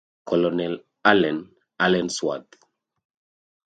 Colonel 0.23 0.83
Allen 1.03 1.51
Allensworth. 1.77 2.57